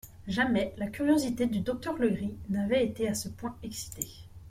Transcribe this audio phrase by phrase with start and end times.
[0.27, 4.07] Jamais la curiosité du docteur Legris n'avait été à ce point excitée.